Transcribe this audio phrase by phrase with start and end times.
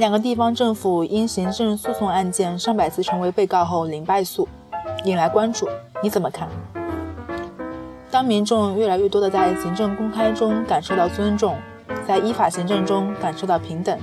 [0.00, 4.48] 两个地方政府因行政诉讼案件上百次成为被告后零败诉，
[5.04, 5.68] 引来关注。
[6.02, 6.48] 你怎么看？
[8.10, 11.54] 当民众越来越多的在行政公开中感受到尊重，
[12.08, 13.98] 在依法行政中感受到平等，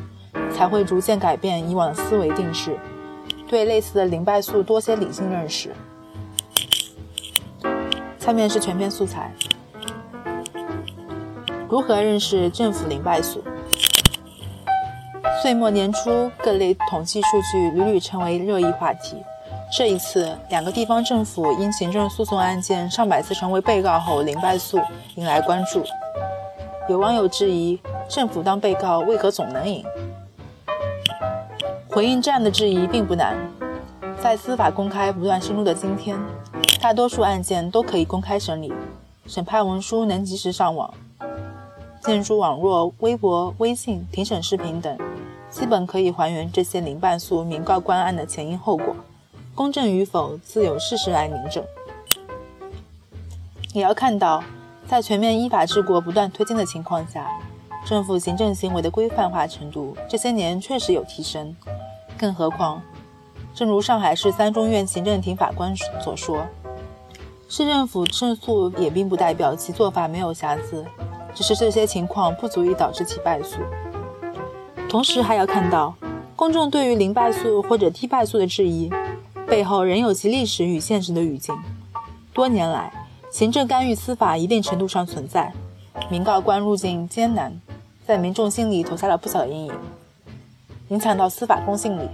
[0.54, 2.78] 才会逐渐改变以往的思维定式，
[3.48, 5.74] 对类似的零败诉多些理性认识。
[8.20, 9.32] 下面是全篇素材：
[11.70, 13.42] 如何认识政府零败诉？
[15.42, 19.16] 岁末年初，各类统计数据屡屡成为热议话题。
[19.72, 24.80] 这一次，两个地方政府因行政诉讼案件上百次成为被告后零败诉，
[25.16, 25.84] 引来关注。
[26.90, 29.86] 有网友质疑：政府当被告为何总能赢？
[31.98, 33.36] 回应这样的质疑并不难。
[34.22, 36.16] 在司法公开不断深入的今天，
[36.80, 38.72] 大多数案件都可以公开审理，
[39.26, 40.94] 审判文书能及时上网，
[42.04, 44.96] 借助网络、微博、微信、庭审视频等。
[45.50, 48.96] 基本可以还原这些零败诉、民告官案的前因后果，
[49.56, 51.64] 公正与否自有事实来明证。
[53.74, 54.44] 也要看到，
[54.88, 57.28] 在全面依法治国不断推进的情况下，
[57.84, 61.56] 政府行政行为的规范化程度这些年确实有提升。
[62.18, 62.82] 更何况，
[63.54, 65.74] 正如上海市三中院行政庭法官
[66.04, 66.46] 所说，
[67.48, 70.86] 市政府胜诉也并不代表其做法没有瑕疵，
[71.34, 73.60] 只是这些情况不足以导致其败诉。
[74.90, 75.94] 同时还要看到，
[76.36, 78.92] 公众对于零败诉或者低败诉的质疑，
[79.48, 81.56] 背后仍有其历史与现实的语境。
[82.34, 82.92] 多年来，
[83.32, 85.54] 行政干预司法一定程度上存在，
[86.10, 87.60] 民告官路径艰难，
[88.06, 89.74] 在民众心里投下了不小的阴影，
[90.90, 92.10] 影响到司法公信力。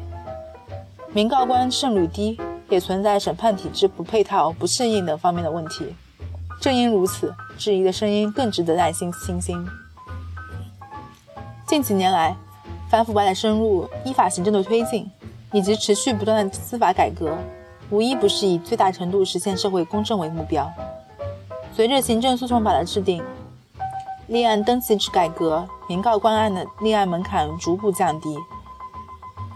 [1.14, 5.96] 民告官胜率低，也存在审判体制不配套、不适应等方面的问题。
[6.60, 9.68] 正因如此，质疑的声音更值得耐心倾听。
[11.67, 12.36] 近几年来，
[12.89, 15.10] 反腐败的深入、依法行政的推进，
[15.52, 17.38] 以及持续不断的司法改革，
[17.89, 20.72] 无一不是以最大程度实现社会公正为目标。
[21.76, 23.23] 随着行政诉讼法的制定，
[24.28, 28.38] 立案登记制改革，民告官案的立案门槛逐步降低，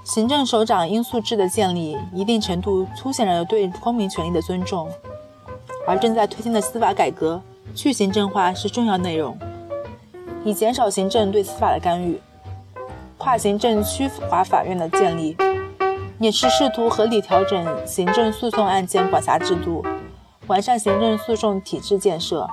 [0.07, 4.89] 行政首长应素制的建立，一定程度凸显了对公民权利的尊重。
[5.85, 7.41] 而正在推进的司法改革，
[7.75, 9.37] 去行政化是重要内容，
[10.45, 12.21] 以减少行政对司法的干预。
[13.17, 15.35] 跨行政区划法院的建立，
[16.19, 19.85] 也是试图合理调整行政诉讼案件管辖制度，
[20.47, 22.49] 完善行政诉讼体制建设，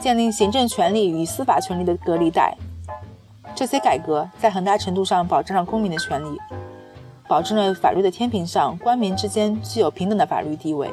[0.00, 2.56] 建立行政权力与司法权力的隔离带。
[3.54, 6.38] 这些改革在很大程度上保障了公民的权利，
[7.28, 10.90] 保证了法律的天平上官民之间具有平等的法律地位。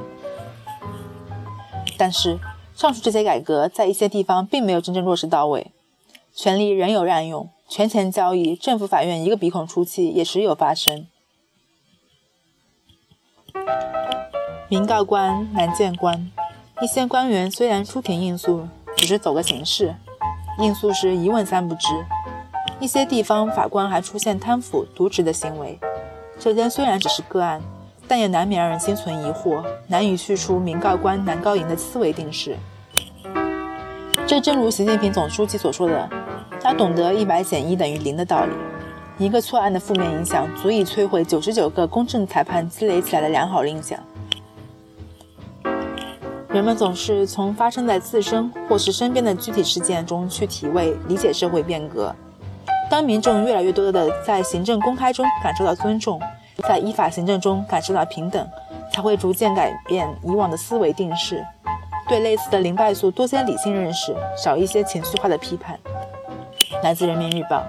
[1.98, 2.40] 但是，
[2.76, 5.72] 上述这些改革在一些地方并没有真正落实到位，
[6.34, 7.50] 权力仍有滥用。
[7.70, 11.08] 权钱交易，政府法院一个鼻孔出气也时有发生。
[14.70, 16.32] 民告官难见官，
[16.82, 18.68] 一些官员虽然出庭应诉，
[18.98, 19.96] 只是走个形式，
[20.60, 21.88] 应诉时一问三不知。
[22.80, 25.80] 一些地方法官还出现贪腐渎职的行为，
[26.44, 27.62] 这间虽然只是个案，
[28.06, 32.58] 但也难免让人心存疑惑，难以去除民告官难告赢的思维定式。
[34.28, 36.10] 这正如习近平总书记所说的。
[36.60, 38.52] 他懂得一百减一等于零的道理，
[39.18, 43.98] 一个错案的负面影响足以摧毁九十九个公正裁判积累起来的良好印象。
[46.50, 52.14] 人们总是从发生在自身或是身边的具体事件中去体味、理解社会变革。
[52.94, 56.22] 当民众越来越多的在行政公开中感受到尊重，
[56.70, 58.48] 在依法行政中感受到平等，
[58.92, 61.44] 才会逐渐改变以往的思维定式，
[62.08, 65.76] 对类似的零败诉多些理性认识，少一些情绪化的批判。
[66.84, 67.64] 来自人民日报。